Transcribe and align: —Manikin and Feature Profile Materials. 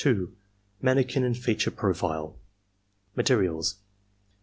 —Manikin 0.83 1.23
and 1.23 1.37
Feature 1.37 1.69
Profile 1.69 2.35
Materials. 3.15 3.75